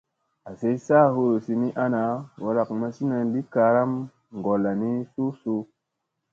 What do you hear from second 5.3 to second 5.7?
suu.